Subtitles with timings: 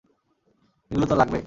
[0.91, 1.37] এগুলো তোর লাগবে!